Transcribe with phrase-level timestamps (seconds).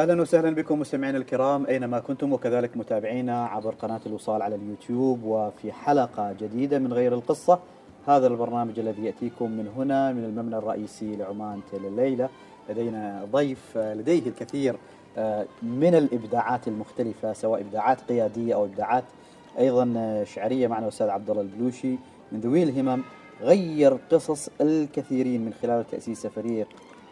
[0.00, 5.72] أهلا وسهلا بكم مستمعينا الكرام أينما كنتم وكذلك متابعينا عبر قناة الوصال على اليوتيوب وفي
[5.72, 7.58] حلقة جديدة من غير القصة.
[8.06, 12.28] هذا البرنامج الذي يأتيكم من هنا من المبنى الرئيسي لعمان تل الليلة
[12.70, 14.76] لدينا ضيف لديه الكثير
[15.62, 19.04] من الإبداعات المختلفة سواء إبداعات قيادية أو إبداعات
[19.58, 21.94] أيضا شعرية معنا الأستاذ عبد الله البلوشي.
[22.32, 23.02] من ذوي الهمم
[23.40, 26.68] غير قصص الكثيرين من خلال تأسيس فريق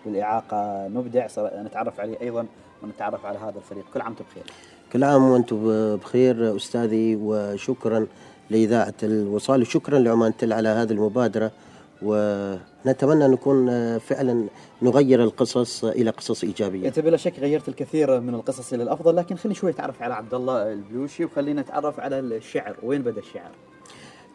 [0.07, 1.27] للاعاقه نبدع
[1.63, 2.47] نتعرف عليه أيضا
[2.83, 4.45] ونتعرف على هذا الفريق كل عام وأنتم بخير
[4.93, 8.07] كل عام وأنتم بخير أستاذي وشكرا
[8.51, 11.51] لإذاعة الوصال وشكرا لعمان تل على هذه المبادرة
[12.03, 13.69] ونتمنى نكون
[13.99, 14.45] فعلا
[14.83, 16.89] نغير القصص إلى قصص إيجابية.
[16.89, 20.35] انت بلا شك غيرت الكثير من القصص إلى الأفضل لكن خلينا شوي نتعرف على عبد
[20.35, 23.51] الله البلوشي وخلينا نتعرف على الشعر، وين بدأ الشعر؟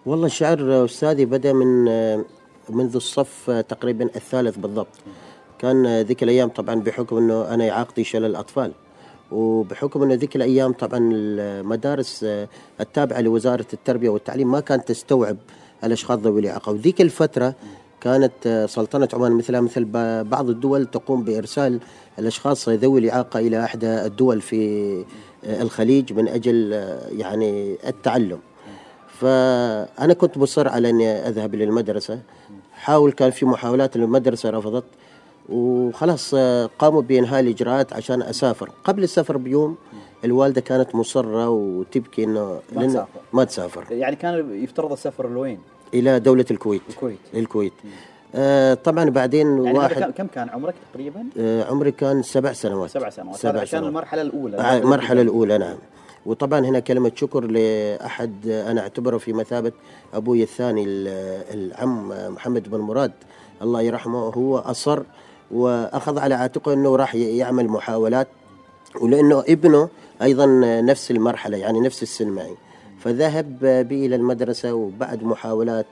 [0.05, 1.85] والله الشعر أستاذي بدأ من
[2.69, 4.88] منذ الصف تقريبا الثالث بالضبط.
[5.63, 8.72] كان ذيك الأيام طبعا بحكم إنه أنا اعاقتي شلل اطفال
[9.31, 12.25] وبحكم إنه ذيك الأيام طبعا المدارس
[12.81, 15.38] التابعة لوزارة التربية والتعليم ما كانت تستوعب
[15.84, 16.72] الأشخاص ذوي الإعاقة.
[16.72, 17.56] وذيك الفترة
[18.02, 19.86] كانت سلطنة عمان مثلها مثل
[20.23, 21.80] بعض الدول تقوم بإرسال
[22.19, 25.06] الأشخاص ذوي الإعاقة إلى إحدى الدول في
[25.44, 26.72] الخليج من أجل
[27.11, 28.39] يعني التعلم.
[29.19, 32.19] فأنا كنت مصر على أني أذهب للمدرسة.
[32.73, 34.84] حاول كان في محاولات المدرسة رفضت.
[35.49, 36.36] وخلاص
[36.80, 38.69] قاموا بإنهاء الإجراءات عشان أسافر.
[38.83, 39.75] قبل السفر بيوم
[40.25, 43.85] الوالدة كانت مصرة وتبكي إنه ما تسافر ما تسافر.
[43.89, 45.59] يعني كان يفترض السفر لوين؟
[45.94, 46.81] إلى دولة الكويت.
[46.89, 47.19] الكويت.
[47.33, 47.73] الكويت.
[48.35, 52.89] آه طبعا بعدين يعني واحد كم كان عمرك تقريبا؟ آه عمري كان سبع سنوات.
[52.89, 53.35] سبع سنوات.
[53.35, 53.89] سبع عشان سنوات.
[53.89, 54.57] المرحلة الأولى.
[54.57, 55.78] آه، المرحلة الأولى نعم.
[56.25, 59.72] وطبعا هنا كلمة شكر لأحد أنا أعتبره في مثابة
[60.13, 63.11] أبوي الثاني العم محمد بن مراد.
[63.61, 65.03] الله يرحمه هو أصر
[65.54, 68.28] وأخذ على عاتقه أنه راح يعمل محاولات
[69.02, 69.90] ولأنه ابنه
[70.22, 70.46] أيضا
[70.82, 72.56] نفس المرحلة يعني نفس السن معي.
[73.00, 73.59] فذهب
[73.90, 75.86] بي إلى المدرسة وبعد محاولات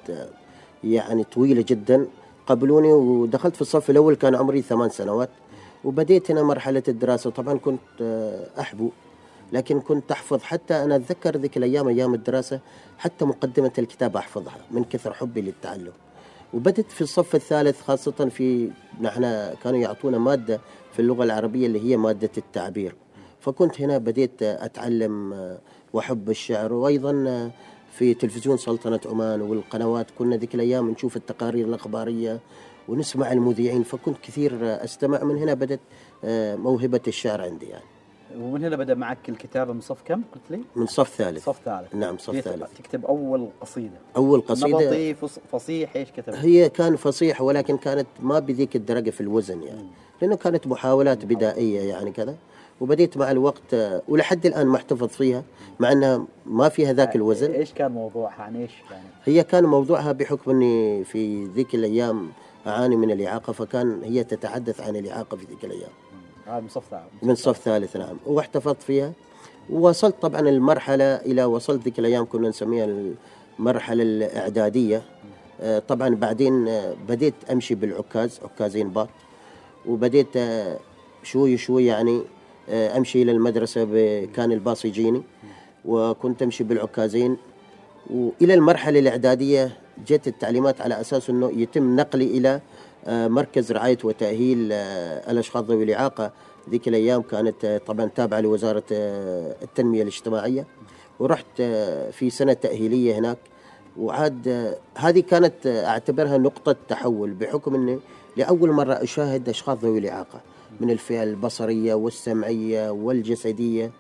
[0.84, 2.06] يعني طويلة جدا
[2.48, 5.30] قبلوني ودخلت في الصف الأول كان عمري ثمان سنوات.
[5.84, 8.02] وبديت هنا مرحلة الدراسة طبعا كنت
[8.60, 8.90] أحبو
[9.54, 10.42] لكن كنت أحفظ.
[10.42, 12.60] حتى أنا أتذكر ذيك الأيام أيام الدراسة
[12.98, 15.92] حتى مقدمة الكتاب أحفظها من كثر حبي للتعلم.
[16.54, 18.70] وبدت في الصف الثالث خاصة في
[19.02, 20.62] نحن كانوا يعطونا مادة
[20.94, 22.96] في اللغة العربية اللي هي مادة التعبير.
[23.40, 25.34] فكنت هنا بديت أتعلم
[25.94, 27.52] وأحب الشعر وأيضا
[27.92, 32.40] في تلفزيون سلطنة عمان والقنوات كنا ذيك الأيام نشوف التقارير الأخبارية
[32.90, 35.24] ونسمع المذيعين فكنت كثير أستمع.
[35.24, 35.80] من هنا بدت
[36.64, 37.91] موهبة الشعر عندي يعني.
[38.40, 41.46] ومن هنا بدأ معك الكتابه من صف كم قلت لي؟ من صف ثالث.
[41.46, 41.96] صف ثالث.
[41.96, 42.78] نعم صف ثالث.
[42.78, 43.98] تكتب أول قصيدة.
[44.18, 49.10] أول قصيدة؟ نبطي فص- فصيح إيش كتبت؟ هي كان فصيح ولكن كانت ما بذيك الدرجة
[49.10, 49.88] في الوزن يعني.
[50.22, 52.36] لأنه كانت محاولات بدائية يعني كذا.
[52.82, 53.76] وبديت مع الوقت
[54.08, 55.44] ولحد الآن محتفظ فيها
[55.80, 57.52] مع أنها ما فيها ذاك الوزن.
[57.52, 62.30] إيش كان موضوعها؟ عن إيش كانت؟ هي كان موضوعها بحكم أني في ذيك الأيام
[62.68, 65.90] أعاني من الإعاقة فكان هي تتحدث عن الإعاقة في ذيك الأيام.
[66.48, 67.04] هذا من صف ثالث.
[67.24, 68.18] من صف ثالث نعم.
[68.26, 69.12] واحتفظت فيها.
[69.70, 72.88] ووصلت طبعا المرحلة إلى وصلت ذيك الأيام كنا نسميها
[73.60, 75.02] المرحلة الإعدادية.
[75.62, 79.10] آه، طبعا بعدين آه، بديت أمشي بالعكاز عكازين باط
[79.86, 80.80] وبديت آه،
[81.24, 82.22] شوي شوي يعني
[82.70, 85.22] أمشي إلى المدرسة ب- كان الباص يجيني.
[85.86, 87.38] وكنت أمشي بالعكازين.
[88.10, 89.72] وإلى المرحلة الإعدادية
[90.08, 92.62] جت التعليمات على أساس إنه يتم نقلي إلى
[93.08, 96.32] مركز رعاية وتأهيل آه، الأشخاص ذوي الإعاقة.
[96.70, 100.68] ذيك الأيام كانت آه، طبعا تابعة لوزارة آه، التنمية الاجتماعية.
[101.20, 103.38] ورحت آه، في سنة تأهيلية هناك.
[103.98, 108.00] وعاد آه، هذه كانت آه، أعتبرها نقطة تحول بحكم إني
[108.38, 110.42] لأول مرة أشاهد أشخاص ذوي الإعاقة
[110.82, 113.92] من الفئة البصرية والسمعية والجسدية.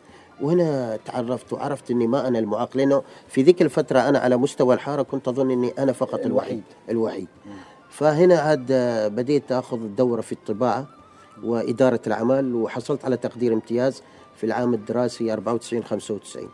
[0.41, 5.01] وهنا تعرفت وعرفت إني ما أنا المعاق لأنه في ذيك الفترة أنا على مستوى الحارة
[5.01, 6.63] كنت أظن إني أنا فقط الوحيد.
[6.89, 7.27] الوحيد.
[7.47, 7.61] الوحيد.
[7.91, 10.87] فهنا عاد آه، بديت آخذ الدورة في الطباعة
[11.43, 14.01] وإدارة الأعمال وحصلت على تقدير امتياز
[14.35, 16.49] في العام الدراسي 94 95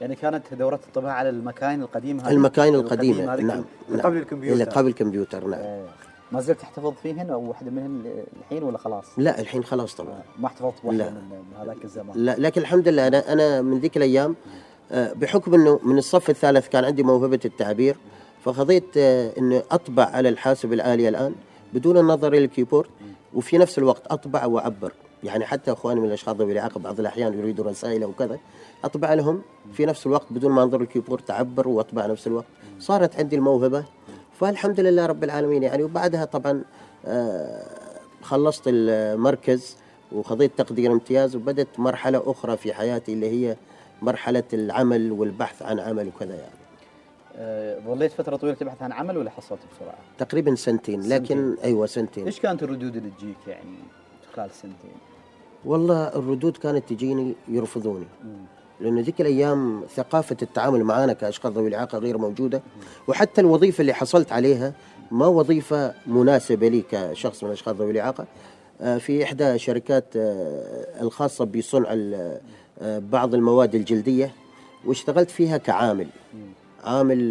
[0.00, 4.00] يعني كانت دورات الطباعة على المكاين القديمه هذه؟ المكاين القديمة هذه نعم من نعم.
[4.00, 5.86] قبل الكمبيوتر اللي قبل الكمبيوتر نعم إيه.
[6.32, 10.46] ما زلت تحتفظ فيهن أو واحدة منهن الحين ولا خلاص؟ لا الحين خلاص طبعا ما
[10.46, 14.36] احتفظت بواحدة من هذاك الزمان لا لكن الحمد لله أنا أنا من ذيك الأيام
[14.92, 17.96] آه، بحكم إنه من الصف الثالث كان عندي موهبة التعبير
[18.44, 21.34] فخذيت آه، اني أطبع على الحاسب الآلي الآن
[21.74, 22.88] بدون النظر إلى ال keyboard
[23.34, 24.92] وفي نفس الوقت أطبع وأعبر.
[25.24, 28.38] يعني حتى إخواني من الأشخاص ذوي الإعاقة بعض الأحيان يريدوا رسائل أو كذا
[28.84, 29.42] أطبع لهم
[29.72, 32.46] في نفس الوقت بدون ما أنظر ال keyboard أعبر وأطبع نفس الوقت.
[32.80, 33.84] صارت عندي الموهبة.
[34.40, 35.82] فالحمد لله رب العالمين يعني.
[35.82, 36.62] وبعدها طبعا
[37.06, 37.62] آه،
[38.22, 39.76] خلصت المركز
[40.12, 43.56] وخذيت تقدير امتياز وبدت مرحلة أخرى في حياتي اللي هي
[44.02, 46.61] مرحلة العمل والبحث عن عمل وكذا يعني.
[47.86, 51.64] ظليت فترة طويلة تبحث عن عمل ولا حصلت بسرعة؟ تقريبا سنتين لكن سنتين.
[51.64, 53.76] أيوة سنتين إيش كانت الردود اللي تجيك يعني
[54.34, 54.90] خلال سنتين؟
[55.64, 58.30] والله الردود كانت تجيني يرفضوني مم.
[58.80, 62.62] لأن ذيك الأيام ثقافة التعامل معنا كأشخاص ذوي الإعاقة غير موجودة
[63.08, 64.72] وحتى الوظيفة اللي حصلت عليها
[65.10, 68.26] ما وظيفة مناسبة لي كشخص من أشخاص ذوي الإعاقة
[68.80, 72.40] آه، في إحدى شركات آه، الخاصة بصنع آه،
[72.98, 74.34] بعض المواد الجلدية
[74.84, 76.06] واشتغلت فيها كعامل
[76.84, 77.30] عامل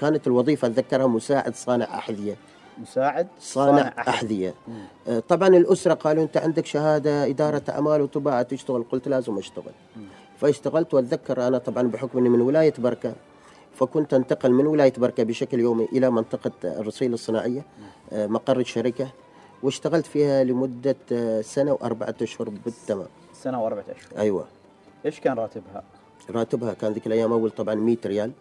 [0.00, 2.36] كانت الوظيفة أتذكرها مساعد صانع أحذية.
[2.78, 4.54] مساعد صانع أحذية.
[4.68, 4.84] مم.
[5.08, 8.84] آه، طبعا الأسرة قالوا أنت عندك شهادة إدارة أعمال وطباعة تشتغل.
[8.92, 9.72] قلت لازم أشتغل.
[10.40, 13.12] فاشتغلت وأتذكر أنا طبعا بحكم أني من ولاية بركة
[13.74, 17.64] فكنت أنتقل من ولاية بركة بشكل يومي إلى منطقة الرصيل الصناعية
[18.12, 19.08] آه، مقر الشركة
[19.62, 23.06] واشتغلت فيها لمدة آه، سنة وأربعة أشهر بالتمام.
[23.34, 24.18] سنة وأربعة أشهر.
[24.20, 24.44] أيوة.
[25.06, 25.82] إيش كان راتبها؟
[26.30, 28.32] راتبها كان ذيك الأيام أول طبعا 100 ريال.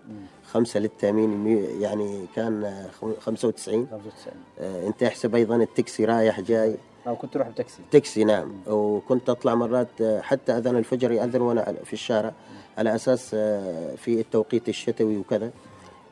[0.51, 6.39] خمسة للتأمين مي- يعني كان آه، خم- 95 95 آه، أنت احسب أيضا التاكسي رايح
[6.41, 6.75] جاي.
[7.07, 7.79] أو كنت تروح بتاكسي.
[7.91, 8.51] تاكسي نعم.
[8.67, 12.33] وكنت أطلع مرات آه، حتى أذان الفجر يأذن وأنا في الشارع
[12.77, 15.51] على أساس آه، في التوقيت الشتوي وكذا.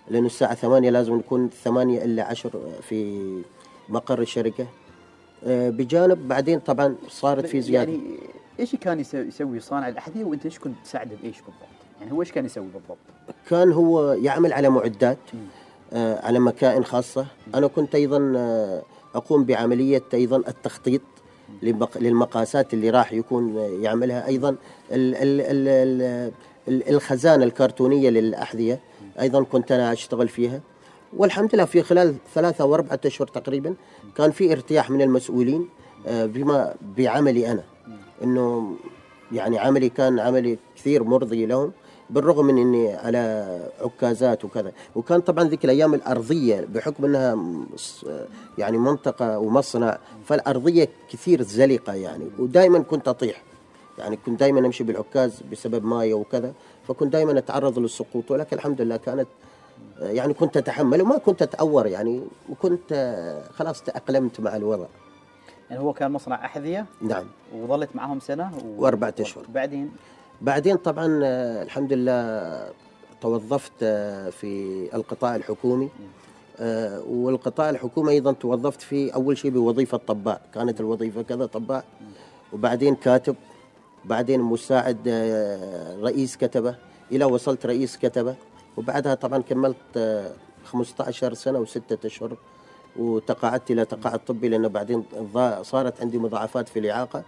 [0.10, 2.52] لأنه الساعة ثمانية لازم نكون ثمانية إلا عشر
[2.82, 3.22] في
[3.90, 4.66] مقر الشركة.
[5.48, 7.92] بجانب بعدين طبعا صارت في زيادة.
[7.92, 8.02] يعني
[8.60, 11.70] إيش كان يسوي, صانع الأحذية وأنت إيش كنت تساعده بإيش بالضبط؟
[12.02, 12.98] يعني هو إيش كان يسوي بالضبط؟
[13.50, 15.18] كان هو يعمل على معدات
[15.94, 17.26] آه، على مكائن خاصة.
[17.56, 18.82] أنا كنت أيضا آه،
[19.16, 21.02] أقوم بعملية أيضا التخطيط
[21.62, 24.28] لمق- للمقاسات اللي راح يكون آه، يعملها.
[24.28, 24.56] أيضا ال
[25.16, 26.32] ال ال ال
[26.68, 28.80] ال- الخزانة الكرتونية للأحذية
[29.20, 30.62] أيضا كنت أنا أشتغل فيها.
[31.18, 33.74] والحمد لله في خلال ثلاثة أو أربعة أشهر تقريبا
[34.18, 35.70] كان في ارتياح من المسؤولين
[36.08, 37.64] آه، بما بعملي أنا.
[38.24, 38.76] إنه
[39.32, 41.72] يعني عملي كان عملي كثير مرضي لهم
[42.10, 43.48] بالرغم من إني على
[43.82, 44.72] عكازات وكذا.
[44.96, 47.38] وكان طبعا ذيك الأيام الأرضية بحكم إنها
[48.58, 53.42] يعني منطقة ومصنع فالأرضية كثير زلقة يعني ودائما كنت أطيح.
[53.98, 56.54] يعني كنت دائما أمشي بالعكاز بسبب مايه وكذا
[56.88, 59.28] فكنت دائما أتعرض للسقوط ولكن الحمد لله كانت
[60.02, 62.94] يعني كنت أتحمل وما كنت اتعور يعني وكنت
[63.54, 64.86] خلاص تأقلمت مع الوضع.
[65.70, 66.86] يعني هو كان مصنع أحذية.
[67.02, 67.26] نعم.
[67.56, 68.84] وظلت معهم سنة و...
[68.84, 69.46] وأربعة أشهر.
[69.50, 69.92] بعدين؟
[70.42, 72.70] بعدين طبعا آه، الحمد لله
[73.22, 75.90] توظفت آه، في القطاع الحكومي.
[76.60, 81.84] آه، والقطاع الحكومي أيضا توظفت فيه أول شيء بوظيفة طباع كانت الوظيفة كذا طباع
[82.54, 83.36] وبعدين كاتب.
[84.06, 85.08] بعدين مساعد
[86.02, 86.76] رئيس كتبة.
[87.12, 88.36] إلى وصلت رئيس كتبة.
[88.78, 90.32] وبعدها طبعا كملت آه،
[90.66, 92.38] 15 سنة وستة أشهر.
[92.96, 95.04] وتقاعدت إلى تقاعد طبي لأنه بعدين
[95.62, 97.24] صارت عندي مضاعفات في الإعاقة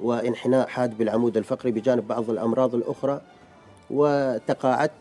[0.00, 3.20] وانحناء حاد بالعمود الفقري بجانب بعض الأمراض الأخرى.
[3.90, 4.92] وتقاعدت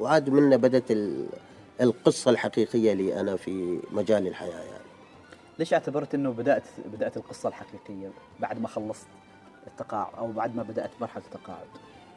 [0.00, 1.26] وعاد منا بدت ال-
[1.80, 4.84] القصة الحقيقية لي أنا في مجال الحياة يعني.
[5.58, 6.62] ليش اعتبرت إنه بدأت
[6.92, 8.08] بدأت القصة الحقيقية
[8.40, 9.06] بعد ما خلصت
[9.66, 11.66] التقاعد أو بعد ما بدأت مرحلة التقاعد؟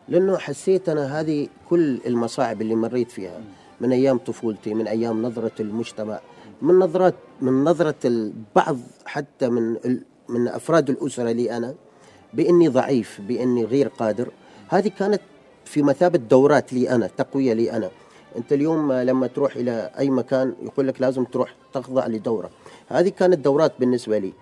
[0.07, 3.41] لأنه حسيت أنا هذه كل المصاعب اللي مريت فيها
[3.81, 6.19] من أيام طفولتي من أيام نظرة المجتمع
[6.63, 9.77] من نظرات من نظرة البعض حتى من
[10.30, 11.75] من أفراد الأسرة لي أنا
[12.33, 14.31] بإني ضعيف بإني غير قادر
[14.69, 15.21] هذه كانت
[15.66, 17.90] في مثابة دورات لي أنا تقوية لي أنا.
[18.37, 22.49] أنت اليوم لما تروح إلى أي مكان يقول لك لازم تروح تخضع لدورة.
[22.87, 24.33] هذه كانت دورات بالنسبة لي.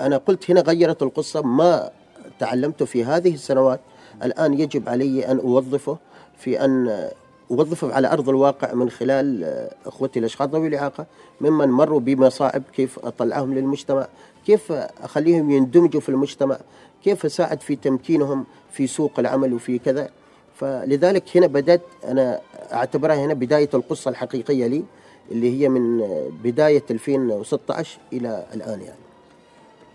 [0.00, 1.90] أنا قلت هنا غيرت القصة ما
[2.38, 3.80] تعلمته في هذه السنوات.
[4.22, 5.98] الآن يجب علي أن أوظفه
[6.38, 7.08] في أن
[7.50, 11.06] اوظفه على أرض الواقع من خلال آه، أخوتي الأشخاص ذوي الإعاقة
[11.40, 14.08] ممن مروا بمصاعب كيف أطلعهم للمجتمع
[14.46, 16.58] كيف أخليهم يندمجوا في المجتمع
[17.04, 20.10] كيف اساعد في تمكينهم في سوق العمل وفي كذا.
[20.54, 22.40] فلذلك هنا بدأت أنا
[22.72, 24.84] أعتبرها هنا بداية القصة الحقيقية لي
[25.30, 28.98] اللي هي من آه، بداية 2016 إلى الآن يعني.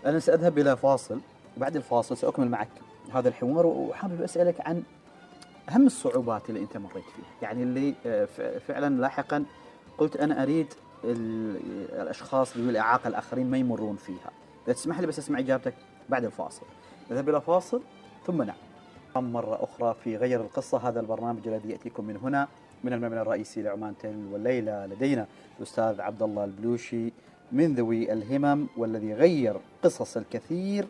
[0.06, 1.18] أنا سأذهب إلى فاصل
[1.56, 2.68] وبعد الفاصل سأكمل معك
[3.12, 4.82] هذا الحوار وحابب أسألك عن
[5.68, 8.24] أهم الصعوبات اللي أنت مريت فيها، يعني اللي آه،
[8.58, 9.44] فعلا لاحقا
[9.98, 10.66] قلت أنا أريد
[11.04, 14.30] ال- الأشخاص ذوي الإعاقة الآخرين ما يمرون فيها.
[14.66, 15.74] إذا تسمح لي بس أسمع إجابتك
[16.08, 16.66] بعد الفاصل.
[17.10, 17.82] نذهب إلى فاصل
[18.26, 18.56] ثم نعم.
[19.16, 22.48] مرة أخرى في غير القصة هذا البرنامج الذي يأتيكم من هنا
[22.84, 25.26] من المبنى الرئيسي لعمان تل والليلة لدينا
[25.58, 27.12] الأستاذ عبد الله البلوشي
[27.52, 30.86] من ذوي الهمم والذي غير قصص الكثير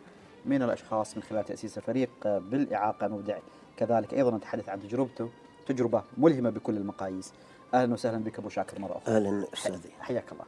[0.47, 3.39] من الأشخاص من خلال تأسيس فريق بالإعاقة مبدع
[3.77, 5.29] كذلك أيضا نتحدث عن تجربته
[5.67, 7.33] تجربة ملهمة بكل المقاييس.
[7.75, 9.17] أهلا وسهلا بك أبو شاكر مرة أخرى.
[9.17, 10.45] أهلا استاذي حياك الله.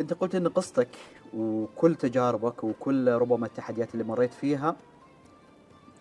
[0.00, 0.88] أنت قلت أن قصتك
[1.34, 4.76] وكل تجاربك وكل ربما التحديات اللي مريت فيها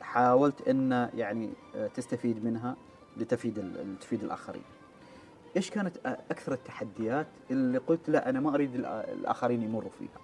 [0.02, 1.50] حاولت إن يعني
[1.96, 2.76] تستفيد منها
[3.18, 4.64] لتفيد تفيد الآخرين.
[5.58, 10.20] إيش كانت أكثر التحديات اللي قلت لا أنا ما أريد الآخرين يمروا فيها؟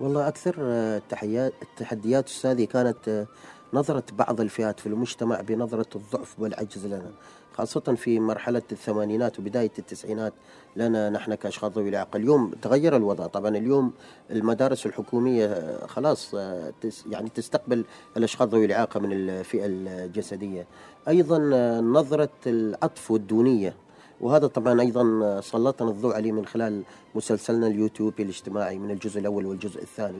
[0.00, 3.26] والله التحيات التحديات أستاذي كانت
[3.72, 7.10] نظرة بعض الفئات في المجتمع بنظرة الضعف والعجز لنا
[7.54, 10.32] خاصة في مرحلة الثمانينات وبداية التسعينات.
[10.76, 13.26] لنا نحن كأشخاص ذوي الإعاقة اليوم تغير الوضع.
[13.26, 13.92] طبعا اليوم
[14.30, 16.72] المدارس الحكومية آه، خلاص آه،
[17.10, 17.84] يعني تستقبل
[18.16, 20.66] الأشخاص ذوي الإعاقة من الفئة الجسدية.
[21.08, 23.74] أيضا آه، نظرة العطف والدونية
[24.20, 26.82] وهذا طبعا أيضا سلطنا الضوء عليه من خلال
[27.14, 30.18] مسلسلنا اليوتيوبي الاجتماعي من الجزء الأول والجزء الثاني.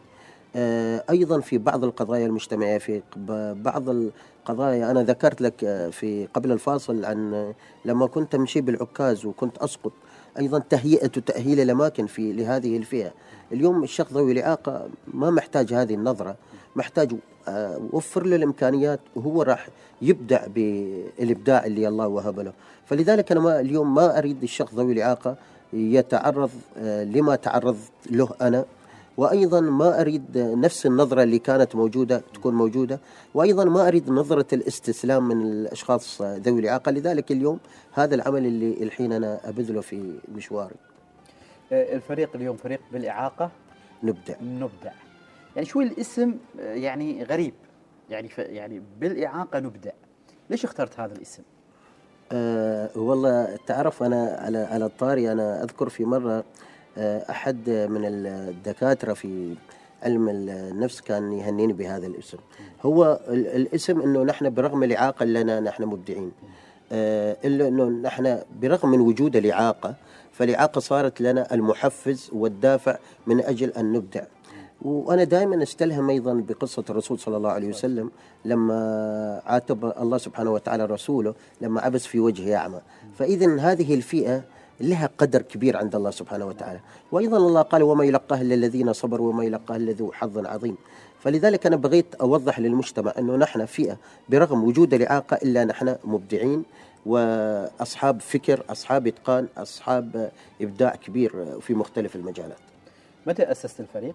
[0.56, 3.02] آه، أيضا في بعض القضايا المجتمعية في
[3.62, 7.54] بعض القضايا أنا ذكرت لك آه، في قبل الفاصل عن آه،
[7.84, 9.92] لما كنت أمشي بالعكاز وكنت أسقط
[10.38, 13.12] أيضا تهيئة وتأهيل الأماكن في لهذه الفئة.
[13.52, 16.36] اليوم الشخص ذوي الاعاقه ما محتاج هذه النظرة،
[16.76, 17.16] محتاج
[17.92, 19.68] وفر له الإمكانيات وهو راح
[20.02, 22.52] يبدع بالإبداع اللي الله وهب له.
[22.86, 25.36] فلذلك أنا ما اليوم ما أريد الشخص ذوي الاعاقه
[25.72, 26.50] يتعرض
[26.86, 28.64] لما تعرضت له أنا
[29.16, 33.00] وأيضا ما أريد نفس النظرة اللي كانت موجودة تكون موجودة
[33.34, 37.58] وأيضا ما أريد نظرة الاستسلام من الأشخاص ذوي الإعاقة لذلك اليوم
[37.92, 40.74] هذا العمل اللي الحين أنا أبذله في مشواري
[41.72, 43.50] آه، الفريق اليوم فريق بالإعاقة
[44.02, 44.92] نبدع نبدع.
[45.56, 47.54] يعني شوي الاسم آه، يعني غريب
[48.10, 49.90] يعني ف يعني بالإعاقة نبدع.
[50.50, 51.42] ليش اخترت هذا الاسم؟
[52.32, 56.44] أه والله تعرف أنا على على الطاري أنا أذكر في مرة
[56.98, 59.54] أه أحد من الدكاترة في
[60.02, 62.38] علم النفس كان يهنيني بهذا الاسم.
[62.82, 66.32] هو ال- الاسم إنه نحن برغم الإعاقة لنا نحن مبدعين.
[66.92, 69.94] أه إلا إنه نحن برغم من وجود الإعاقة
[70.32, 74.22] فالإعاقة صارت لنا المحفز والدافع من أجل أن نبدع.
[74.82, 78.10] وأنا دائما أستلهم أيضا بقصة الرسول صلى الله عليه وسلم
[78.44, 82.80] لما عاتب الله سبحانه وتعالى رسوله لما عبس في وجهه أعمى.
[83.18, 84.42] فاذا هذه الفئة
[84.80, 86.80] لها قدر كبير عند الله سبحانه وتعالى.
[87.12, 90.76] وأيضا الله قال وما يلقاه إلا الذين صبروا وما يلقاه إلا ذو حظ عظيم.
[91.20, 93.96] فلذلك أنا بغيت أوضح للمجتمع أنه نحن فئة
[94.28, 96.64] برغم وجود الاعاقه إلا نحن مبدعين
[97.06, 102.58] وأصحاب فكر أصحاب إتقان أصحاب إبداع كبير في مختلف المجالات.
[103.26, 104.14] متى أسست الفريق؟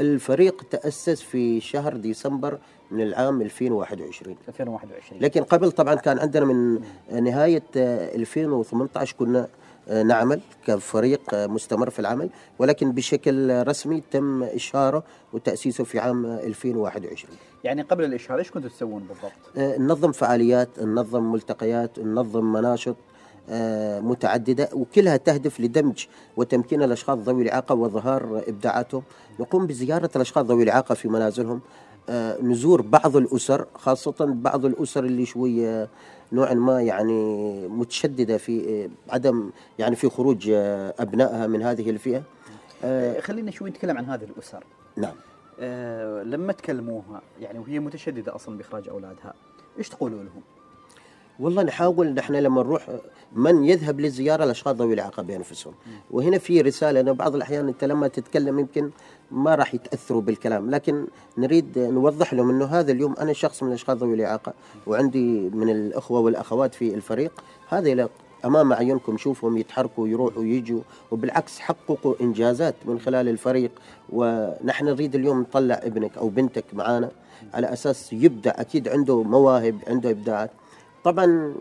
[0.00, 2.58] الفريق تأسس في شهر ديسمبر
[2.90, 6.80] من العام 2021 2021 لكن قبل طبعا كان عندنا من
[7.22, 9.48] نهاية آه، 2018 كنا
[10.04, 15.02] نعمل كفريق مستمر في العمل ولكن بشكل رسمي تم إشهاره
[15.32, 20.68] وتأسيسه في عام آه، 2021 يعني قبل الإشهار إيش كنتوا تسوون بالضبط؟ آه، ننظم فعاليات
[20.80, 22.96] ننظم ملتقيات ننظم مناشط
[23.50, 29.02] آه، متعددة وكلها تهدف لدمج وتمكين الأشخاص ذوي الإعاقة وإظهار إبداعاتهم.
[29.40, 31.60] نقوم بزيارة الأشخاص ذوي الإعاقة في منازلهم.
[32.42, 35.88] نزور بعض الأسر خاصة بعض الأسر اللي شوية
[36.32, 42.22] نوعا ما يعني متشددة في آه، عدم يعني في خروج آه، أبنائها من هذه الفئة.
[42.84, 44.64] آه خلينا شوي نتكلم عن هذه الأسر.
[44.96, 45.14] نعم.
[45.60, 49.34] آه لما تكلموها يعني وهي متشددة أصلا بإخراج أولادها
[49.78, 50.42] إيش تقولوا لهم؟
[51.40, 52.90] والله نحاول نحن لما نروح
[53.32, 55.74] من يذهب للزيارة الأشخاص ذوي الإعاقة بأنفسهم.
[56.10, 58.90] وهنا في رسالة أنا بعض الأحيان أنت لما تتكلم يمكن
[59.30, 60.70] ما راح يتأثروا بالكلام.
[60.70, 61.06] لكن
[61.38, 64.52] نريد نوضح لهم أنه هذا اليوم أنا شخص من الأشخاص ذوي الإعاقة
[64.86, 67.32] وعندي من الأخوة والأخوات في الفريق.
[67.68, 68.08] هذا إلى
[68.44, 70.80] أمام أعينكم شوفهم يتحركوا يروحوا يجوا
[71.10, 73.70] وبالعكس حققوا إنجازات من خلال الفريق.
[74.12, 77.10] ونحن نريد اليوم نطلع ابنك أو بنتك معانا
[77.54, 80.50] على أساس يبدع أكيد عنده مواهب عنده إبداعات.
[81.04, 81.54] طبعا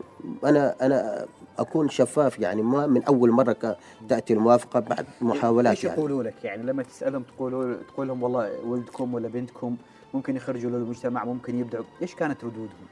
[0.43, 1.25] أنا أنا
[1.59, 3.77] أكون شفاف يعني ما من أول مرة
[4.09, 5.97] تأتي الموافقة بعد محاولات إيش يعني.
[5.97, 9.75] يقولوا لك؟ يعني لما تسألهم تقولوا تقول لهم والله ولدكم ولا بنتكم
[10.13, 12.88] ممكن يخرجوا للمجتمع ممكن يبدعوا إيش كانت ردودهم؟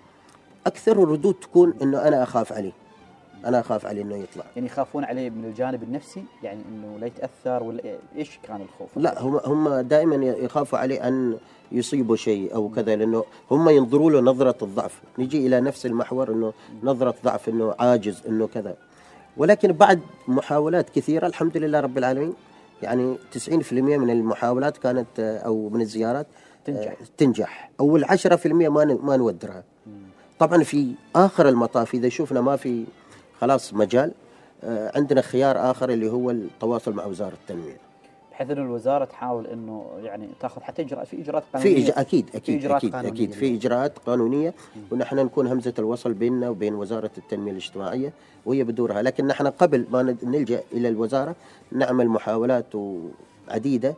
[0.68, 2.72] أكثر الردود تكون إنه أنا أخاف عليه
[3.46, 4.44] أنا أخاف عليه إنه يطلع.
[4.56, 7.82] يعني يخافون عليه من الجانب النفسي؟ يعني إنه لا يتأثر ولا
[8.16, 11.38] إيش كان الخوف؟ لا هم هم دائما يخافوا عليه أن
[11.72, 15.02] يصيبوا شيء أو كذا لأنه هم ينظروا له نظرة الضعف.
[15.20, 18.76] نجي إلى نفس المحور إنه نظرة ضعف إنه عاجز إنه كذا.
[19.38, 22.34] ولكن بعد محاولات كثيرة الحمد لله رب العالمين
[22.82, 26.28] يعني 90% من المحاولات كانت آه، أو من الزيارات
[26.66, 26.92] تنجح.
[26.92, 29.64] آه، تنجح أو ال 10% ما ما نودرها.
[30.40, 32.86] طبعا في آخر المطاف إذا شفنا ما في
[33.44, 34.12] خلاص مجال.
[34.64, 37.78] آه، عندنا خيار آخر اللي هو التواصل مع وزارة التنمية.
[38.32, 41.76] بحيث إنه الوزارة تحاول إنه يعني تاخذ حتى اجراء في إجراءات قانونية.
[41.76, 41.94] في إج...
[41.98, 43.12] أكيد في أكيد إجراءات أكيد قانونية.
[43.14, 43.56] أكيد في.
[43.56, 44.54] إجراءات قانونية
[44.92, 48.14] ونحن نكون همزة الوصل بيننا وبين وزارة التنمية الاجتماعية
[48.46, 49.02] وهي بدورها.
[49.02, 51.36] لكن نحن قبل ما نلجأ إلى الوزارة
[51.72, 52.74] نعمل محاولات
[53.50, 53.96] عديدة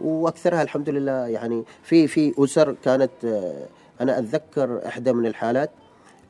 [0.00, 3.66] وأكثرها الحمد لله يعني في في أسر كانت آه،
[4.00, 5.70] أنا أتذكر إحدى من الحالات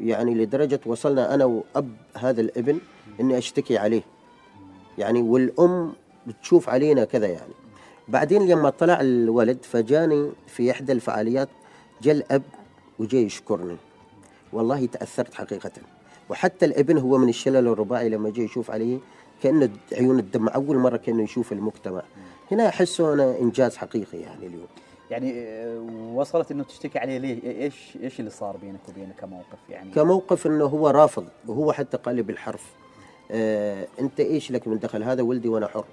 [0.00, 2.78] يعني لدرجة وصلنا أنا وأب هذا الابن
[3.20, 4.02] إني أشتكي عليه.
[4.98, 5.92] يعني والأم
[6.26, 7.52] بتشوف علينا كذا يعني.
[8.08, 11.48] بعدين لما طلع الولد فجاني في إحدى الفعاليات
[12.02, 12.42] جاء الاب
[12.98, 13.76] وجاي يشكرني.
[14.52, 15.72] والله تأثرت حقيقة.
[16.28, 18.98] وحتى الابن هو من الشلل الرباعي لما جاي يشوف عليه
[19.42, 22.02] كانه عيون الدم أول مرة كأنه يشوف المجتمع.
[22.52, 24.66] هنا أحسه أنا إنجاز حقيقي يعني اليوم.
[25.11, 25.78] يعني آه،
[26.14, 30.64] وصلت إنه تشتكي عليه ليه؟ إيش إيش اللي صار بينك وبينه كموقف يعني؟ كموقف إنه
[30.64, 32.73] هو رافض وهو حتى قال لي بالحرف
[33.30, 35.84] آه أنت إيش لك من دخل؟ هذا ولدي وأنا حر.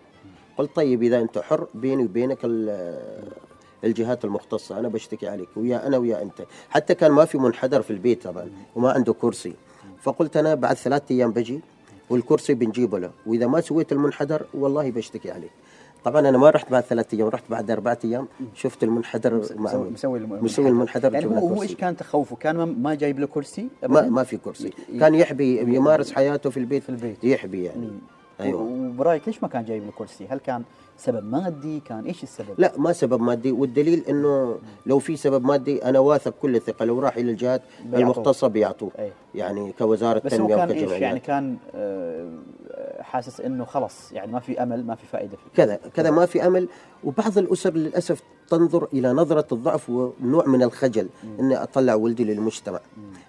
[0.58, 3.32] قلت طيب إذا أنت حر بيني وبينك ال-
[3.84, 6.42] الجهات المختصة أنا بشتكي عليك ويا أنا ويا أنت.
[6.70, 9.54] حتى كان ما في منحدر في البيت طبعا وما عنده كرسي.
[10.02, 11.62] فقلت أنا بعد ثلاثة أيام بجي
[12.10, 13.12] والكرسي بنجيبه له.
[13.26, 15.52] وإذا ما سويت المنحدر والله بشتكي عليك.
[16.04, 19.90] طبعا أنا ما رحت بعد ثلاثة أيام رحت بعد أربعة أيام شفت المنحدر مسوي.
[19.90, 21.62] مسوي الم- مسوي المنحدر يعني هو.
[21.62, 26.12] إيش كان تخوفه؟ كان ما- جايب له كرسي ما؟ ما في كرسي كان يحبي يمارس
[26.12, 27.24] حياته في البيت في البيت.
[27.24, 28.00] يحبي يعني مم.
[28.40, 30.64] أيوه وبرأيك ليش ما كان جايب له كرسي؟ هل كان
[30.98, 35.86] سبب مادي؟ كان إيش السبب؟ لا ما سبب مادي والدليل إنه لو في سبب مادي
[35.86, 37.62] أنا واثق كل الثقة لو راح إلى الجهات.
[37.94, 39.12] المختصه بيعطوه أي.
[39.36, 42.30] يعني كوزارة بس هو تنمية كان إيش وكجمعيات يعني كان آه،
[43.02, 45.64] حاسس إنه خلص يعني ما في أمل ما في فائدة فيه.
[45.64, 46.68] كذا كذا ما في أمل.
[47.04, 52.80] وبعض الأسر للأسف تنظر إلى نظرة الضعف ونوع من الخجل إني أطلع ولدي للمجتمع.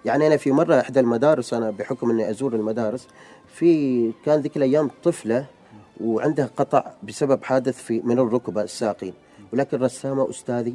[0.05, 3.07] يعني أنا في مرة إحدى المدارس أنا بحكم إني أزور المدارس
[3.47, 5.45] في كان ذيك الأيام طفلة
[6.01, 9.13] وعندها قطع بسبب حادث في من الركبة الساقين.
[9.53, 10.73] ولكن رسامة أستاذي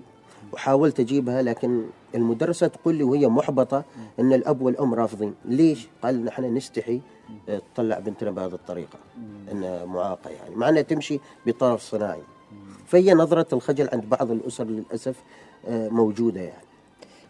[0.52, 3.85] وحاولت أجيبها لكن المدرسة تقول لي وهي محبطة
[4.21, 5.35] إن الأب والأم رافضين.
[5.45, 7.00] ليش؟ قال نحن نستحي
[7.75, 8.99] تطلع بنتنا بهذه الطريقة
[9.52, 12.23] انها معاقة يعني مع إنها تمشي بطرف صناعي
[12.87, 15.16] فهي نظرة الخجل عند بعض الأسر للأسف
[15.68, 16.68] آه، موجودة يعني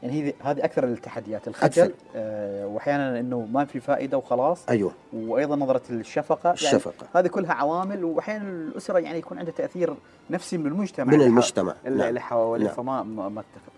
[0.02, 1.94] يعني هذه هذه أكثر التحديات الخجل.
[2.16, 7.06] آه وأحيانا إنه ما في فائدة وخلاص أيوه وأيضا نظرة الشفقة يعني الشفقة.
[7.14, 9.94] هذه كلها عوامل وأحيانا الأسرة يعني يكون عندها تأثير
[10.30, 12.18] نفسي من المجتمع من المجتمع اللي, نعم.
[12.18, 12.74] حواليه نعم.
[12.74, 13.72] فما ما, ما أتفق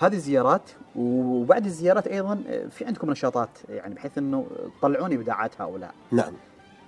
[0.00, 4.46] هذه الزيارات وبعد الزيارات أيضا آه، في عندكم نشاطات يعني بحيث إنه
[4.78, 5.94] تطلعون إبداعات هؤلاء.
[6.12, 6.32] نعم.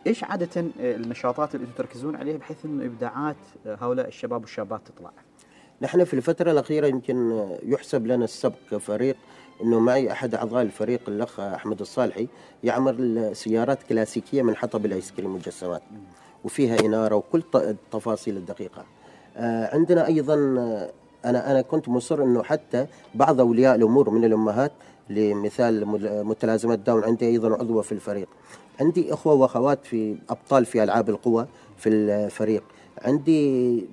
[0.07, 0.48] إيش عادة
[0.81, 5.11] النشاطات اللي تركزون عليها بحيث إنه إبداعات آه، هؤلاء الشباب والشابات تطلع؟
[5.83, 9.16] نحن في الفترة الأخيرة يمكن آه، يحسب لنا السبق كفريق
[9.62, 12.29] أنه معي أحد أعضاء الفريق الأخ أحمد الصالحي
[12.64, 15.83] يعمل سيارات كلاسيكية من حطب الآيس كريم مجسمات
[16.44, 18.85] وفيها إنارة وكل التفاصيل الدقيقة.
[19.72, 20.37] عندنا أيضا
[21.25, 24.73] أنا أنا كنت مصر أنه حتى بعض أولياء الأمور من الأمهات
[25.11, 25.87] لمثال
[26.27, 28.29] متلازمة داون عندي أيضا عضوة في الفريق.
[28.81, 31.47] عندي أخوة وأخوات في أبطال في ألعاب القوى
[31.79, 32.63] في الفريق.
[33.05, 33.85] عندي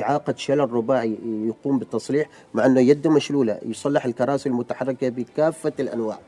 [0.00, 6.18] إعاقة شلل رباعي يقوم بالتصليح مع أنه يده مشلولة يصلح الكراسي المتحركة بكافة الأنواع.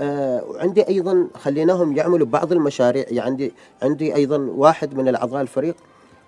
[0.00, 3.04] آه وعندي أيضا خليناهم يعملوا بعض المشاريع.
[3.08, 5.76] يعني عندي عندي أيضا واحد من الأعضاء الفريق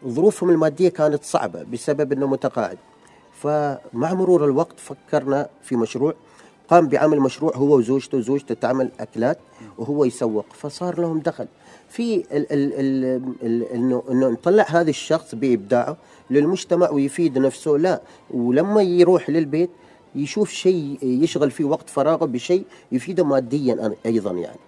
[0.06, 2.78] ظروفهم المادية كانت صعبة بسبب أنه متقاعد.
[3.42, 6.14] فمع مرور الوقت فكرنا في مشروع
[6.68, 9.38] قام بعمل مشروع هو وزوجته زوجته تعمل أكلات
[9.78, 11.46] وهو يسوق فصار لهم دخل.
[11.88, 12.24] في
[13.74, 15.96] إنه إنه نطلع هذا الشخص بإبداعه
[16.30, 19.70] للمجتمع ويفيد نفسه لا ولما يروح للبيت
[20.14, 24.58] يشوف شيء يشغل فيه وقت فراغه بشيء يفيده ماديا أيضا يعني.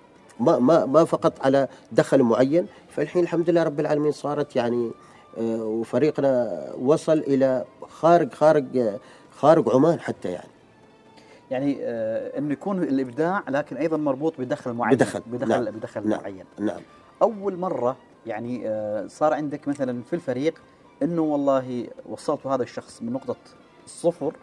[0.40, 4.90] ما ما ما فقط على دخل معين فالحين الحمد لله رب العالمين صارت يعني
[5.38, 10.50] وفريقنا وصل إلى خارج خارج آه، خارج عمان حتى يعني.
[11.50, 14.96] يعني آه إنه يكون الإبداع لكن أيضا مربوط بدخل معين.
[14.96, 15.64] بدخل، بدخل نعم.
[15.64, 16.20] بدخل نعم.
[16.20, 16.44] معين.
[16.58, 16.80] نعم.
[17.22, 20.54] أول مرة يعني آه صار عندك مثلا في الفريق
[21.02, 23.36] إنه والله وصلتوا هذا الشخص من نقطة
[23.84, 24.34] الصفر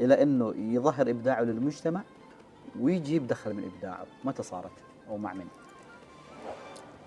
[0.00, 2.00] إلى إنه يظهر إبداعه للمجتمع
[2.80, 4.06] ويجيب دخل من إبداعه.
[4.24, 4.70] متى صارت؟
[5.08, 5.46] أو مع من؟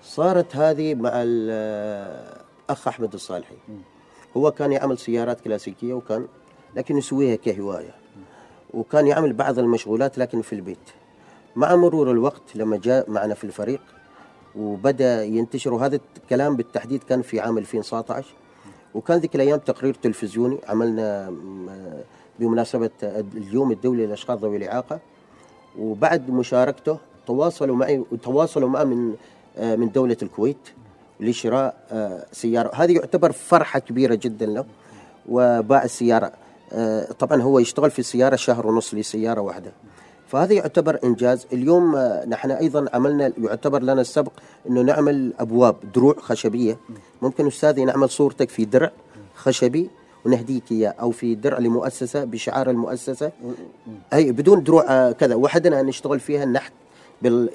[0.04, 1.12] صارت هذه مع
[2.70, 3.56] الأخ أحمد الصالحي.
[4.38, 6.28] هو كان يعمل سيارات كلاسيكية وكان
[6.76, 7.96] لكن يسويها كهواية.
[8.74, 10.78] وكان يعمل بعض المشغولات لكن في البيت.
[11.56, 13.82] مع مرور الوقت لما جاء معنا في الفريق
[14.56, 18.34] وبدأ ينتشر وهذا الكلام بالتحديد كان في عام 2019
[18.96, 21.34] وكان ذيك الأيام تقرير تلفزيوني عملنا
[22.40, 22.90] بمناسبة
[23.34, 25.00] اليوم الدولي للأشخاص ذوي الإعاقة.
[25.80, 29.16] وبعد مشاركته تواصلوا معي وتواصلوا معه من
[29.58, 30.74] آه، من دولة الكويت.
[31.20, 32.72] لشراء آه، سيارة.
[32.76, 34.66] هذه يعتبر فرحة كبيرة جدا له
[35.30, 36.32] وباع السيارة.
[36.74, 39.72] آه، طبعا هو يشتغل في السيارة شهر ونص لسيارة واحدة.
[40.28, 41.48] فهذا يعتبر إنجاز.
[41.54, 44.32] اليوم آه، نحن أيضا عملنا يعتبر لنا السبق
[44.70, 46.78] أنه نعمل أبواب دروع خشبية.
[47.22, 48.92] ممكن أستاذي نعمل صورتك في درع
[49.36, 49.90] خشبي
[50.26, 53.32] ونهديك إياه أو في درع لمؤسسه بشعار المؤسسة.
[54.14, 55.36] أي بدون دروع كذا.
[55.36, 56.74] وحدنا نشتغل فيها النحت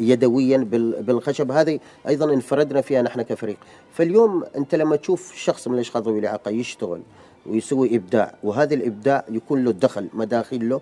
[0.01, 3.57] يدويا بال- بالخشب هذه أيضا انفردنا فيها نحن كفريق.
[3.93, 7.01] فاليوم أنت لما تشوف شخص من الأشخاص ذوي الاعاقه يشتغل
[7.47, 10.81] ويسوي إبداع وهذا الإبداع يكون له دخل مداخل له.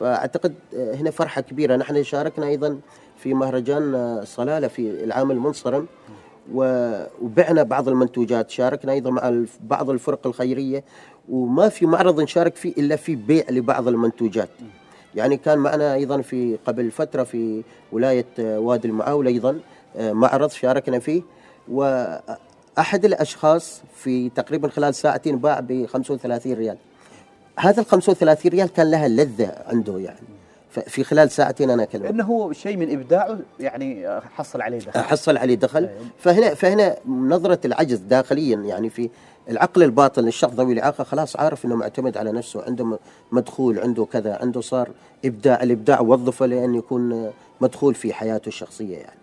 [0.00, 1.76] فأعتقد آه، هنا فرحة كبيرة.
[1.76, 2.78] نحن شاركنا أيضا
[3.18, 5.86] في مهرجان آه، صلالة في العام المنصرم
[6.54, 8.50] وبعنا بعض المنتوجات.
[8.50, 10.84] شاركنا أيضا مع بعض الفرق الخيرية.
[11.28, 14.48] وما في معرض نشارك فيه إلا في بيع لبعض المنتوجات.
[15.16, 19.60] يعني كان معنا أيضا في قبل فترة في ولاية آه، وادي المعاول أيضا
[19.96, 21.22] آه، معرض شاركنا فيه.
[21.68, 26.76] وأحد الأشخاص في تقريبا خلال ساعتين باع ب 35 ريال.
[27.58, 30.26] هذا ال 35 ريال كان لها لذة عنده يعني.
[30.70, 32.06] ففي خلال ساعتين أنا أكلمك.
[32.06, 35.00] إنه هو شيء من إبداعه يعني حصل عليه دخل.
[35.00, 35.84] حصل عليه دخل.
[35.84, 36.00] أيوة.
[36.18, 39.10] فهنا فهنا نظرة العجز داخليا يعني في
[39.48, 42.98] العقل الباطن للشخص ذوي الإعاقة خلاص عارف إنه معتمد على نفسه عنده
[43.32, 44.90] مدخول عنده كذا عنده صار
[45.24, 49.18] إبداع الإبداع وظفه لأن يكون مدخول في حياته الشخصية يعني.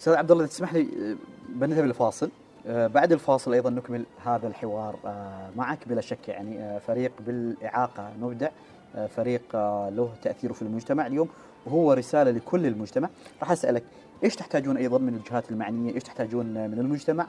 [0.00, 1.16] أستاذ عبد الله تسمح لي آه،
[1.48, 2.30] بنذهب للفاصل
[2.66, 8.48] آه، بعد الفاصل أيضا نكمل هذا الحوار آه، معك بلا شك يعني فريق بالإعاقة نبدع
[8.96, 9.42] آه، فريق
[9.88, 11.28] له تاثيره في المجتمع اليوم
[11.66, 13.08] وهو رسالة لكل المجتمع.
[13.40, 13.82] راح أسألك
[14.24, 17.26] إيش تحتاجون أيضا من الجهات المعنية؟ إيش تحتاجون من المجتمع؟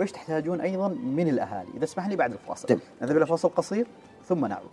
[0.00, 1.68] وإيش تحتاجون أيضا من الأهالي.
[1.76, 2.68] إذا اسمح لي بعد الفاصل.
[2.68, 2.78] تم.
[3.02, 3.86] نذهب إلى فاصل قصير
[4.24, 4.70] ثم نعود.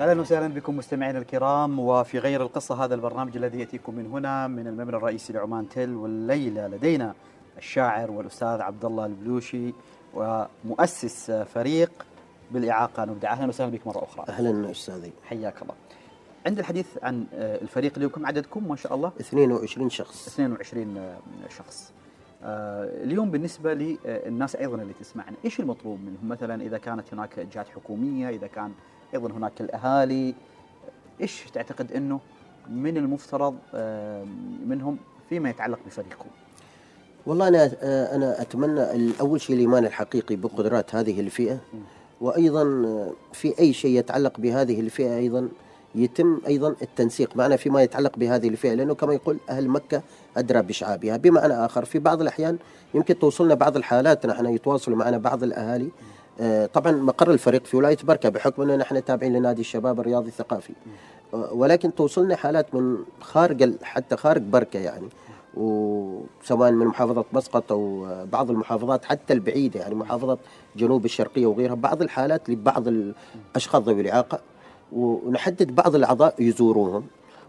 [0.00, 4.66] أهلا وسهلا بكم مستمعينا الكرام وفي غير القصة هذا البرنامج الذي يأتيكم من هنا من
[4.66, 7.14] المبنى الرئيسي لعمان تل والليلة لدينا
[7.58, 9.72] الشاعر والأستاذ عبد الله البلوشي
[10.14, 11.90] ومؤسس فريق
[12.50, 13.04] بالإعاقة.
[13.04, 14.24] نبدع أهلا وسهلا بك مرة أخرى.
[14.28, 15.12] أهلا أستاذي.
[15.24, 15.74] حياك الله.
[16.46, 19.12] عند الحديث عن الفريق اليوم كم عددكم؟ ما شاء الله.
[19.20, 20.26] 22 شخص.
[20.28, 21.18] 22 آه،
[21.58, 21.92] شخص.
[22.44, 28.28] اليوم بالنسبة للناس أيضا اللي تسمعنا إيش المطلوب منهم؟ مثلا إذا كانت هناك جهات حكومية
[28.28, 28.72] إذا كان
[29.14, 30.34] أيضا هناك الأهالي
[31.20, 32.20] إيش تعتقد أنه
[32.70, 34.24] من المفترض آه،
[34.66, 36.28] منهم فيما يتعلق بفريقكم؟
[37.26, 41.58] والله أنا آه، أنا أتمنى أول شيء الإيمان الحقيقي بقدرات هذه الفئة
[42.20, 45.48] وأيضا آه، في أي شيء يتعلق بهذه الفئة أيضا
[45.94, 50.02] يتم أيضا التنسيق معنا فيما يتعلق بهذه الفئة لأنه كما يقول أهل مكة
[50.36, 51.16] أدرى بشعابها.
[51.16, 52.58] بمعنى آخر في بعض الأحيان
[52.94, 55.88] يمكن توصلنا بعض الحالات نحن يتواصلوا معنا بعض الأهالي
[56.40, 60.72] آه، طبعا مقر الفريق في ولاية بركة بحكم انه نحن تابعين لنادي الشباب الرياضي الثقافي.
[61.32, 65.08] ولكن توصلنا حالات من خارج حتى خارج بركة يعني.
[65.56, 70.38] وسواء من محافظة مسقط أو بعض المحافظات حتى البعيدة يعني محافظة
[70.76, 74.40] جنوب الشرقية وغيرها بعض الحالات لبعض الأشخاص ذوي الإعاقة
[74.92, 77.06] ونحدد بعض الأعضاء يزوروهم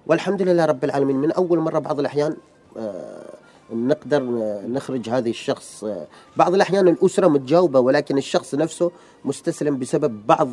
[0.07, 2.37] والحمد لله رب العالمين من أول مرة بعض الأحيان
[2.77, 3.25] آه،
[3.73, 4.23] نقدر
[4.67, 8.91] نخرج هذه الشخص آه، بعض الأحيان الأسرة متجاوبة ولكن الشخص نفسه
[9.25, 10.49] مستسلم بسبب بعض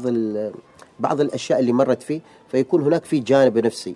[1.01, 3.95] بعض الأشياء اللي مرت فيه فيكون هناك في جانب نفسي.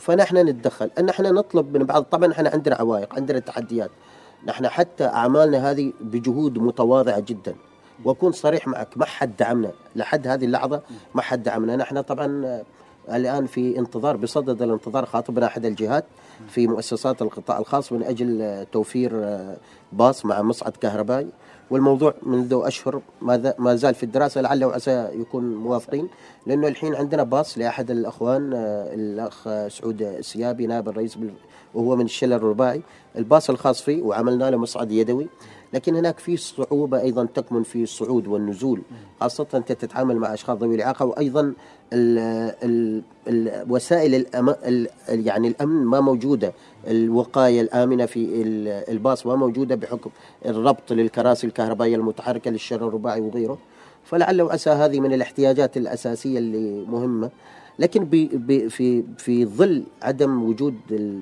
[0.00, 0.90] فنحن نتدخل.
[0.98, 3.90] أن إحنا نطلب من بعض طبعا إحنا عندنا عوائق عندنا تحديات.
[4.46, 7.54] نحن حتى أعمالنا هذه بجهود متواضعة جدا.
[8.04, 9.70] وأكون صريح معك ما حد دعمنا.
[9.96, 10.82] لحد هذه اللحظة
[11.14, 11.76] ما حد دعمنا.
[11.76, 12.64] نحن طبعا آه،
[13.16, 16.04] الآن في انتظار بصدد الانتظار خاطبنا أحد الجهات
[16.48, 19.56] في مؤسسات القطاع الخاص من أجل توفير آه،
[19.92, 21.28] باص مع مصعد كهربائي.
[21.70, 23.00] والموضوع منذ أشهر
[23.58, 26.08] ما زال في الدراسة لعل وعسى يكون موافقين
[26.46, 31.18] لأنه الحين عندنا باص لأحد الأخوان آه، الأخ آه، سعود السيابي نائب الرئيس
[31.74, 32.82] وهو من الشلل الرباعي.
[33.16, 35.28] الباص الخاص فيه وعملنا له مصعد يدوي.
[35.76, 38.80] لكن هناك في صعوبة أيضا تكمن في الصعود والنزول
[39.20, 41.52] خاصة أنت تتعامل مع أشخاص ذوي الإعاقة وأيضا
[41.92, 42.18] ال
[42.62, 46.52] ال الوسائل الأم ال يعني الأمن ما موجودة
[46.86, 50.10] الوقاية الآمنة في ال- الباص ما موجودة بحكم
[50.46, 53.58] الربط للكراسي الكهربائية المتحركة للشلل الرباعي وغيره.
[54.04, 57.30] فلعل وعسى هذه من الاحتياجات الأساسية اللي مهمة.
[57.78, 58.10] لكن ب-
[58.46, 60.74] ب- في في ظل عدم وجود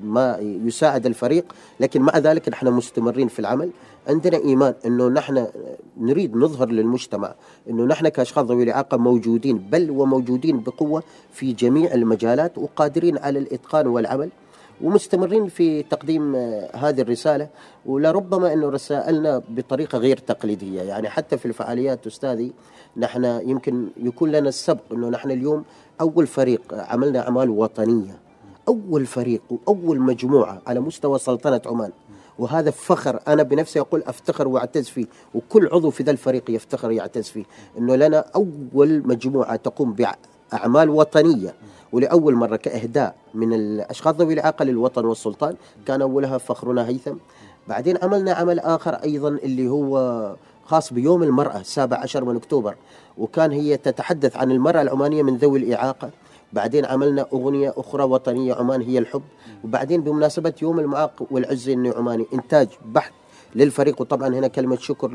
[0.03, 1.45] ما يساعد الفريق
[1.79, 3.69] لكن مع ذلك نحن مستمرين في العمل.
[4.07, 5.47] عندنا إيمان إنه نحن
[5.97, 7.35] نريد نظهر للمجتمع
[7.69, 13.87] إنه نحن كأشخاص ذوي الإعاقة موجودين بل وموجودين بقوة في جميع المجالات وقادرين على الإتقان
[13.87, 14.29] والعمل
[14.81, 17.49] ومستمرين في تقديم آه، هذه الرسالة.
[17.85, 20.81] ولربما أنه رسائلنا بطريقة غير تقليدية.
[20.81, 22.53] يعني حتى في الفعاليات أستاذي
[22.97, 25.63] نحن يمكن يكون لنا السبق أنه نحن اليوم
[26.01, 28.17] أول فريق عملنا أعمال وطنية.
[28.67, 31.91] أول فريق وأول مجموعة على مستوى سلطنة عمان.
[32.39, 35.05] وهذا فخر أنا بنفسي أقول أفتخر وأعتز فيه.
[35.33, 37.43] وكل عضو في ذا الفريق يفتخر يعتز فيه.
[37.77, 41.53] إنه لنا أول مجموعة تقوم بأعمال وطنية.
[41.91, 45.55] ولأول مرة كإهداء من الأشخاص ذوي الاعاقه للوطن والسلطان
[45.87, 47.15] كان أولها فخرنا هيثم.
[47.67, 52.75] بعدين عملنا عمل آخر أيضا اللي هو خاص بيوم المرأة السابع عشر من أكتوبر.
[53.17, 56.09] وكان هي تتحدث عن المرأة العمانية من ذوي الإعاقة.
[56.53, 59.23] بعدين عملنا أغنية أخرى وطنية عمان هي الحب.
[59.63, 63.11] وبعدين بمناسبة يوم المعاق والعز النعماني إنتاج بحث
[63.55, 64.01] للفريق.
[64.01, 65.11] وطبعا هنا كلمة شكر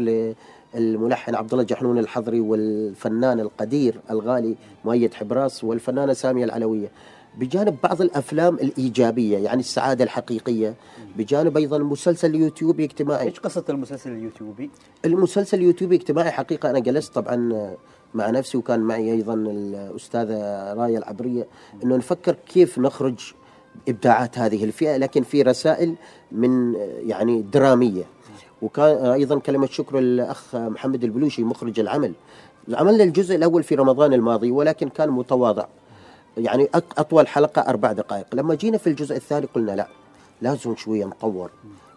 [0.75, 6.90] للملحن عبد الله جحنون الحضري والفنان القدير الغالي مؤيد حبراس والفنانة سامية العلوية.
[7.38, 10.75] بجانب بعض الأفلام الإيجابية يعني السعادة الحقيقية
[11.16, 13.27] بجانب أيضا مسلسل يوتيوبي اجتماعي.
[13.27, 14.71] إيش قصة المسلسل اليوتيوبي؟
[15.05, 17.77] المسلسل اليوتيوبي اجتماعي حقيقة أنا جلست طبعا
[18.14, 21.46] مع نفسي وكان معي أيضا الأستاذة رايه العبرية
[21.85, 23.33] إنه نفكر كيف نخرج
[23.88, 25.94] إبداعات هذه الفئة لكن في رسائل
[26.33, 26.75] من
[27.07, 28.05] يعني درامية.
[28.62, 32.12] وكان أيضا كلمة شكر للأخ محمد البلوشي مخرج العمل.
[32.73, 35.66] عملنا الجزء الأول في رمضان الماضي ولكن كان متواضع.
[36.37, 38.27] يعني أطول حلقة أربع دقائق.
[38.35, 39.88] لما جينا في الجزء الثاني قلنا لا
[40.42, 41.51] لازم شوية نطور.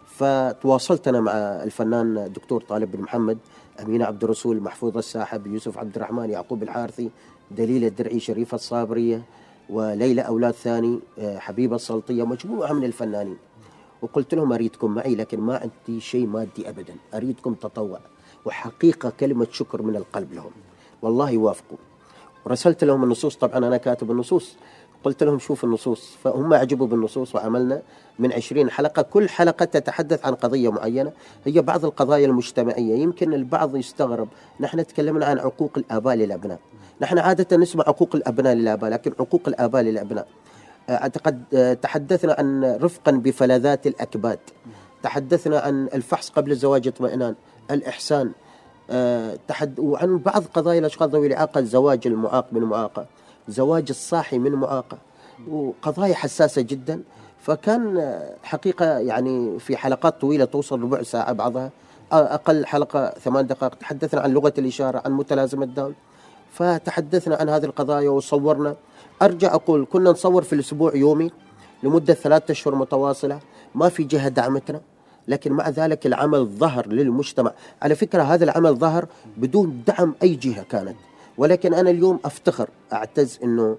[0.08, 1.32] فتواصلت أنا مع
[1.64, 3.38] الفنان الدكتور طالب بن محمد
[3.82, 7.10] أمينة عبد الرسول محفوظ الساحب يوسف عبد الرحمن يعقوب الحارثي
[7.52, 9.24] دليل الدرعي شريفة الصابرية
[9.70, 13.38] وليلى أولاد ثاني آه، حبيبة السلطية مجموعة من الفنانين.
[14.02, 16.96] وقلت لهم أريدكم معي لكن ما عندي شيء مادي أبدا.
[17.14, 18.00] أريدكم تطوع
[18.46, 20.52] وحقيقة كلمة شكر من القلب لهم.
[21.02, 21.78] والله يوافقوا.
[22.46, 23.36] ورسلت لهم النصوص.
[23.36, 24.56] طبعا أنا كاتب النصوص.
[25.04, 26.18] قلت لهم شوف النصوص.
[26.24, 27.82] فهم عجبوا بالنصوص وعملنا
[28.20, 29.02] من عشرين حلقة.
[29.02, 31.12] كل حلقة تتحدث عن قضية معينة.
[31.46, 32.96] هي بعض القضايا المجتمعية.
[32.96, 34.28] يمكن البعض يستغرب.
[34.60, 36.60] نحن تكلمنا عن عقوق الآباء للأبناء.
[37.02, 40.28] نحن عادة نسمع عقوق الأبناء للآباء لكن عقوق الآباء للأبناء.
[40.90, 41.44] أعتقد
[41.82, 44.40] تحدثنا عن رفقا بفلذات الأكباد.
[45.04, 47.36] تحدثنا عن الفحص قبل الزواج اطمئنان
[47.72, 48.32] الإحسان.
[49.48, 53.06] تحد وعن بعض قضايا الأشخاص ذوي الإعاقة الزواج المعاق من معاقة
[53.48, 54.98] زواج الصاحي من معاقة
[55.50, 57.02] وقضايا حساسة جدا.
[57.42, 61.72] فكان حقيقة يعني في حلقات طويلة توصل ربع ساعة بعضها.
[62.12, 63.76] أقل حلقة ثمان دقائق.
[63.76, 65.94] تحدثنا عن لغة الإشارة عن متلازمة داون
[66.52, 68.76] فتحدثنا عن هذه القضايا وصورنا.
[69.22, 71.32] أرجع أقول كنا نصور في الأسبوع يومي
[71.84, 73.40] لمدة ثلاثة أشهر متواصلة.
[73.76, 74.82] ما في جهة دعمتنا.
[75.28, 77.52] لكن مع ذلك العمل ظهر للمجتمع.
[77.82, 79.06] على فكرة هذا العمل ظهر
[79.38, 80.96] بدون دعم أي جهة كانت.
[81.38, 83.78] ولكن أنا اليوم أفتخر أعتز أنه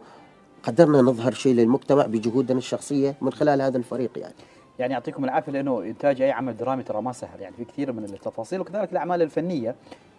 [0.62, 4.34] قدرنا نظهر شيء للمجتمع بجهودنا الشخصية من خلال هذا الفريق يعني.
[4.78, 8.04] يعني يعطيكم العافية لأنه إنتاج أي عمل درامي ترى ما سهل يعني في كثير من
[8.04, 9.74] التفاصيل وكذلك الأعمال الفنية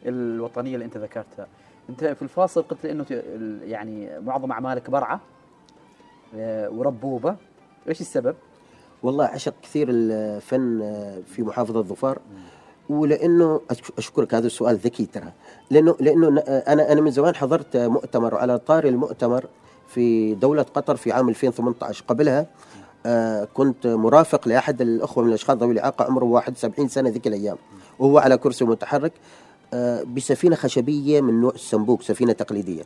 [0.06, 1.48] الوطنية اللي أنت ذكرتها.
[1.90, 3.06] أنت في الفاصل قلت لي إنه
[3.64, 5.20] يعني معظم أعمالك برعة
[6.36, 7.36] آه، وربوبة.
[7.88, 8.36] إيش السبب؟
[9.04, 10.80] والله عشق كثير الفن
[11.26, 12.20] في محافظة ظفار.
[12.90, 13.62] ولأنه
[13.98, 15.32] أشكرك هذا السؤال ذكي ترى.
[15.72, 19.46] لأنه لأنه أنا أنا من زمان حضرت مؤتمر وعلى طار المؤتمر
[19.88, 22.48] في دولة قطر في عام 2018 قبلها
[23.06, 27.58] آه كنت مرافق لأحد الأخوة من الأشخاص ذوي الإعاقة عمره 71 سنة ذيك الأيام.
[28.00, 29.14] وهو على كرسي متحرك
[29.74, 32.84] آه بسفينة خشبية من نوع السنبوك سفينة تقليدية.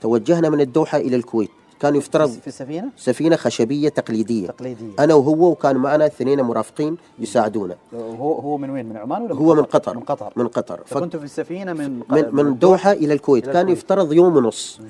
[0.00, 1.50] توجهنا من الدوحة إلى الكويت.
[1.80, 4.46] كان يفترض في السفينه؟ سفينة خشبية تقليدية.
[4.46, 4.92] تقليدية.
[4.98, 7.76] أنا وهو وكان معنا اثنين مرافقين يساعدونا.
[7.94, 9.96] هو هو من وين؟ من عمان ولا هو من قطر.
[9.96, 10.32] من قطر.
[10.36, 10.80] من قطر.
[10.86, 13.44] فكنتوا في السفينة من من, من الدوحه إلى الكويت.
[13.44, 13.78] إلى كان الكويت.
[13.78, 14.80] يفترض يوم ونص.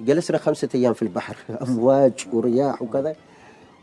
[0.00, 1.36] جلسنا خمسة أيام في البحر.
[1.68, 3.16] أمواج ورياح وكذا.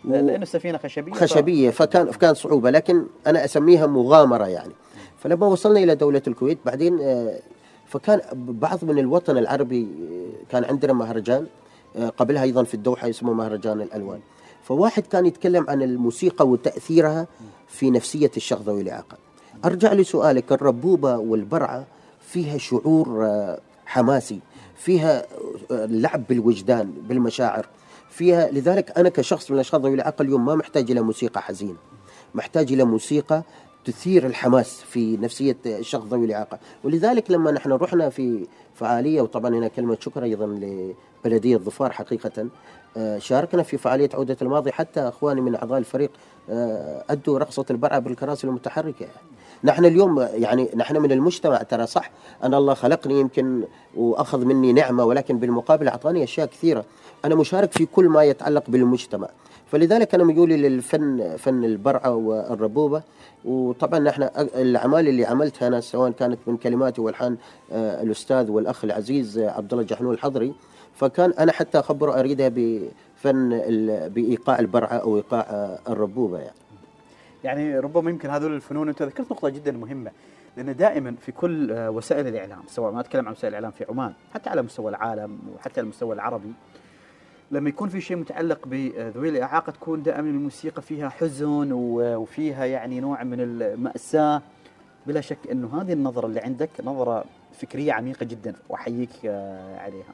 [0.06, 2.70] لأنه السفينة خشبية خشبية فكان فكان صعوبة.
[2.70, 4.74] لكن أنا أسميها مغامرة يعني.
[5.18, 7.40] فلما وصلنا إلى دولة الكويت بعدين آه،
[7.88, 11.48] فكان بعض من الوطن العربي آه، كان عندنا مهرجان.
[12.18, 14.20] قبلها أيضا في الدوحة اسمه مهرجان الألوان.
[14.64, 17.28] فواحد كان يتكلم عن الموسيقى وتأثيرها
[17.68, 19.18] في نفسية الشخص ذوي الإعاقة.
[19.66, 21.86] أرجع لسؤالك الربوبة والبرعة
[22.28, 24.40] فيها شعور آه، حماسي
[24.76, 25.26] فيها
[25.72, 27.66] آه، لعب بالوجدان بالمشاعر.
[28.10, 31.78] فيها لذلك أنا كشخص من الأشخاص ذوي الإعاقة اليوم ما محتاج إلى موسيقى حزينة.
[32.36, 33.44] محتاج إلى موسيقى
[33.86, 36.60] تثير الحماس في نفسية الشخص ذوي الإعاقة.
[36.84, 40.46] ولذلك لما نحن رحنا في فعالية وطبعا هنا كلمة شكر أيضا
[41.26, 42.48] لبلدية ظفار حقيقة.
[42.98, 46.12] آه، شاركنا في فعالية عودة الماضي حتى أخواني من أعضاء الفريق
[46.50, 49.06] آه، أدوا رقصة البرعة بالكراسي المتحركة.
[49.64, 52.12] نحن اليوم يعني نحن من المجتمع ترى صح
[52.44, 53.64] أنا الله خلقني يمكن
[53.96, 56.86] وأخذ مني نعمة ولكن بالمقابل أعطاني أشياء كثيرة.
[57.26, 59.28] أنا مشارك في كل ما يتعلق بالمجتمع.
[59.72, 63.04] فلذلك أنا ميولي للفن فن البرعة والربوبة.
[63.46, 67.38] وطبعا نحن أ- الأعمال اللي عملتها أنا سواء كانت من كلماتي والحان
[67.72, 70.54] آه، الأستاذ والأخ العزيز آه، عبد الله جحنون الحضري.
[70.96, 76.56] فكان أنا حتى أخبره أريدها بفن ال- بإيقاع البرعة أو إيقاع آه، الربوبة يعني.
[77.44, 80.12] يعني ربما يمكن هذول الفنون أنت ذكرت نقطة جدا مهمة.
[80.58, 84.50] لأن دائما في كل وسائل الإعلام سواء ما أتكلم عن وسائل الإعلام في عمان حتى
[84.50, 86.54] على مستوى العالم وحتى على المستوى العربي
[87.52, 93.24] لما يكون في شيء متعلق بذوي الإعاقة تكون دائما الموسيقى فيها حزن وفيها يعني نوع
[93.24, 94.42] من المأساة
[95.08, 100.14] بلا شك إنه هذه النظرة اللي عندك نظرة فكرية عميقة جدا وأحييك آه، عليها.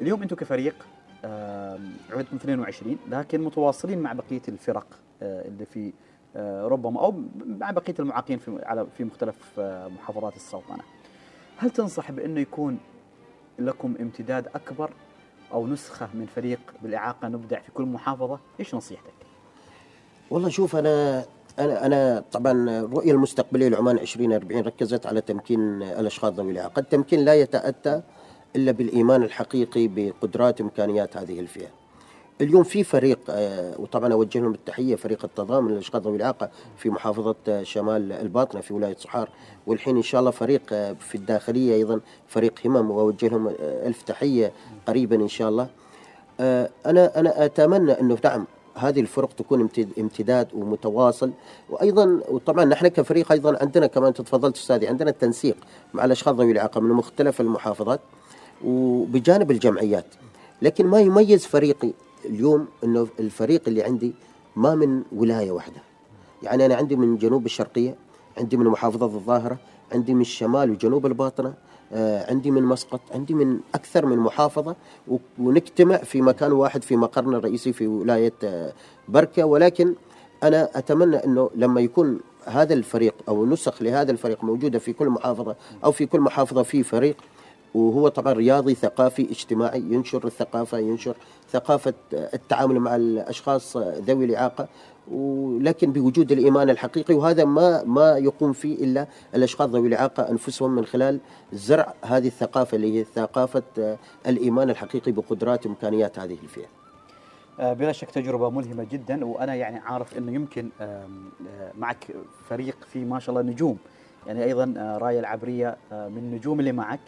[0.00, 0.86] اليوم أنتم كفريق
[2.10, 4.86] عدتم 22 لكن متواصلين مع بقية الفرق
[5.22, 5.92] آه، اللي في
[6.36, 10.82] آه، ربما أو مع بقية المعاقين في على في مختلف محافظات السلطنة.
[11.56, 12.78] هل تنصح بأنه يكون
[13.58, 14.90] لكم امتداد أكبر
[15.52, 19.12] أو نسخة من فريق بالإعاقة نبدع في كل محافظة؟ إيش نصيحتك؟
[20.30, 21.24] والله شوف أنا
[21.58, 27.34] أنا أنا طبعا الرؤية المستقبلية لعمان 2040 ركزت على تمكين الأشخاص ذوي الإعاقة، التمكين لا
[27.34, 28.02] يتأتى
[28.56, 31.68] إلا بالإيمان الحقيقي بقدرات وإمكانيات هذه الفئة.
[32.40, 37.34] اليوم في فريق آه، وطبعا أوجه لهم التحية فريق التضامن للاشخاص ذوي الإعاقة في محافظة
[37.48, 39.28] آه، شمال الباطنة في ولاية صحار.
[39.66, 44.52] والحين إن شاء الله فريق آه، في الداخلية أيضا فريق همم وأوجه لهم ألف تحية
[44.88, 45.68] قريبا إن شاء الله.
[46.86, 51.30] أنا أنا أتمنى أنه نعم هذه الفرق تكون امتد- امتداد ومتواصل.
[51.70, 55.56] وأيضا وطبعا نحن كفريق أيضا عندنا كمان تفضلت أستاذي عندنا التنسيق
[55.94, 58.00] مع الاشخاص ذوي الإعاقة من مختلف المحافظات
[58.64, 60.06] وبجانب الجمعيات.
[60.62, 61.90] لكن ما يميز فريقي
[62.28, 64.14] اليوم إنه الفريق اللي عندي
[64.56, 65.80] ما من ولاية واحدة.
[66.42, 67.94] يعني أنا عندي من جنوب الشرقية
[68.38, 69.58] عندي من محافظة الظاهرة
[69.92, 71.54] عندي من الشمال وجنوب الباطنة
[71.92, 74.76] آه، عندي من مسقط عندي من أكثر من محافظة
[75.38, 78.72] ونجتمع في مكان واحد في مقرنا الرئيسي في ولاية آه،
[79.08, 79.44] بركة.
[79.44, 79.94] ولكن
[80.42, 85.56] أنا أتمنى إنه لما يكون هذا الفريق أو نسخ لهذا الفريق موجودة في كل محافظة
[85.84, 87.16] أو في كل محافظة في فريق
[87.74, 91.16] وهو طبعا رياضي ثقافي اجتماعي ينشر الثقافة ينشر
[91.50, 94.68] ثقافة التعامل مع الأشخاص ذوي الإعاقة
[95.10, 100.84] ولكن بوجود الإيمان الحقيقي وهذا ما ما يقوم فيه إلا الأشخاص ذوي الإعاقة أنفسهم من
[100.84, 101.20] خلال
[101.52, 106.66] زرع هذه الثقافة اللي هي ثقافة الإيمان الحقيقي بقدرات وإمكانيات هذه الفئة.
[107.60, 111.06] آه، بلا شك تجربة ملهمة جدا وأنا يعني عارف أنه يمكن آه،
[111.78, 112.06] معك
[112.48, 113.78] فريق فيه ما شاء الله نجوم
[114.26, 117.00] يعني أيضا آه، راية العبرية من النجوم اللي معك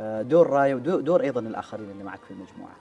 [0.00, 2.76] دور راية ودور أيضا الآخرين اللي معك في المجموعة.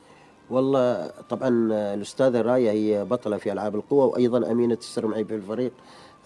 [0.50, 1.50] والله طبعا
[1.93, 5.72] الأستاذة رايه هي بطلة في ألعاب القوى وأيضا أمينة السر معي في الفريق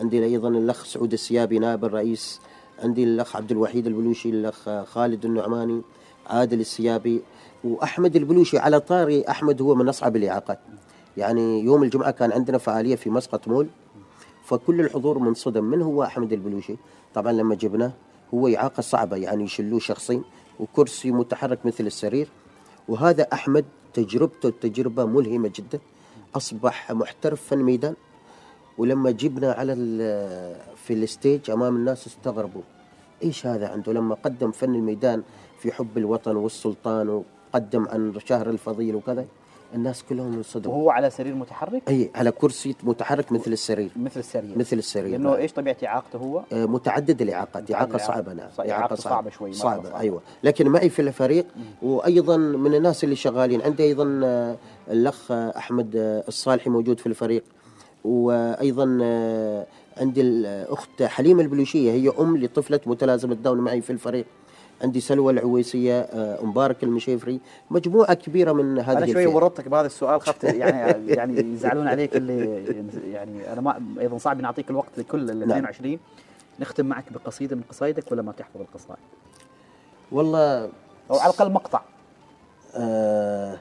[0.01, 2.41] عندي أيضا الأخ سعود السيابي نائب الرئيس.
[2.83, 5.81] عندي الأخ عبد الوحيد البلوشي الأخ خالد النعماني
[6.27, 7.21] عادل السيابي
[7.63, 8.57] وأحمد البلوشي.
[8.57, 10.59] على طاري أحمد هو من أصعب الإعاقات.
[11.17, 13.67] يعني يوم الجمعة كان عندنا فعالية في مسقط مول
[14.45, 15.63] فكل الحضور منصدم.
[15.63, 16.75] من هو أحمد البلوشي؟
[17.13, 17.91] طبعا لما جبناه
[18.33, 20.23] هو إعاقة صعبة يعني يشلوه شخصين.
[20.59, 22.27] وكرسي متحرك مثل السرير.
[22.87, 25.79] وهذا أحمد تجربته تجربة ملهمة جدا.
[26.35, 27.95] أصبح محترف فن ميدان.
[28.77, 29.73] ولما جبنا على
[30.75, 32.61] في الستيج أمام الناس استغربوا.
[33.23, 35.23] إيش هذا عنده؟ لما قدم فن الميدان
[35.59, 39.25] في حب الوطن والسلطان وقدم عن شهر الفضيل وكذا.
[39.73, 43.91] الناس كلهم انصدموا وهو على سرير متحرك؟ أي على كرسي متحرك مثل السرير.
[43.95, 44.57] مثل السرير.
[44.57, 47.71] مثل السرير لأنه إيش طبيعة إعاقته هو؟ آه، متعدد الإعاقات.
[47.71, 48.13] إعاقة الإعاقة.
[48.13, 48.49] صعبة نعم.
[48.57, 49.29] صع- إعاقته صعبة.
[49.29, 49.99] شوي، مرة صعبة صعبة.
[49.99, 50.21] أيوه.
[50.43, 51.45] لكن معي في الفريق
[51.81, 53.61] وأيضا من الناس اللي شغالين.
[53.61, 54.55] عندي أيضا آه،
[54.91, 57.43] الأخ آه، أحمد آه، الصالحي موجود في الفريق.
[58.03, 58.83] وأيضا
[59.97, 61.91] عندي الاخت حليمة البلوشية.
[61.91, 64.25] هي أم لطفلة متلازمة داون معي في الفريق.
[64.83, 67.39] عندي سلوى العويسية آه، مبارك المشيفري
[67.71, 69.25] مجموعة كبيرة من هذه أنا شوي.
[69.25, 72.65] ورطتك بهذا السؤال خفت يعني يعني يزعلون عليك اللي
[73.11, 75.49] يعني أنا ما أيضا صعب نعطيك الوقت لكل ال نعم.
[75.49, 75.99] 22
[76.59, 78.99] نختم معك بقصيدة من قصايدك ولا ما تحفظ القصائد؟
[80.11, 80.69] والله
[81.11, 81.81] أو على الأقل مقطع
[82.75, 83.57] آه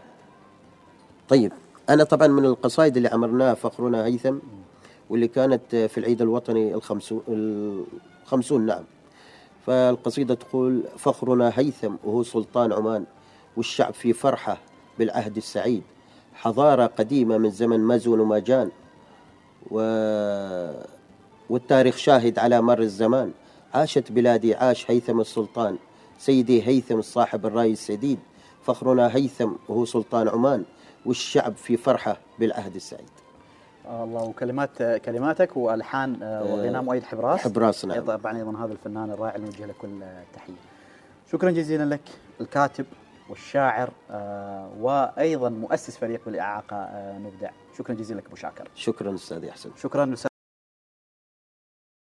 [1.29, 1.53] طيب
[1.91, 4.39] أنا طبعا من القصائد اللي عمرناها فخرنا هيثم
[5.11, 7.23] واللي كانت في العيد الوطني الخمسون,
[8.25, 8.85] الخمسون نعم
[9.67, 13.05] فالقصيدة تقول فخرنا هيثم وهو سلطان عمان
[13.57, 14.59] والشعب في فرحة
[14.99, 15.83] بالعهد السعيد.
[16.35, 18.71] حضارة قديمة من زمن مزون وماجان
[19.71, 19.77] و...
[21.51, 23.33] والتاريخ شاهد على مر الزمان.
[23.75, 25.77] عاشت بلادي عاش هيثم السلطان
[26.19, 28.19] سيدي هيثم صاحب الرأي السديد.
[28.63, 30.65] فخرنا هيثم وهو سلطان عمان
[31.07, 33.22] والشعب في فرحة بالعهد السعيد.
[33.91, 39.35] الله وكلمات كلماتك وألحان آه، وغناء مؤيد حبراس حبراس نعم طبعا أيضا هذا الفنان الرائع
[39.35, 40.55] اللي نوجه له كل التحيه.
[41.33, 42.01] شكرا جزيلا لك
[42.41, 42.87] الكاتب
[43.31, 47.51] والشاعر آه، وأيضا مؤسس فريق بالإعاقة آه، نبدع.
[47.79, 48.69] شكرا جزيلا لك أبو شاكر.
[48.75, 50.15] شكرا أستاذ أحسن شكرا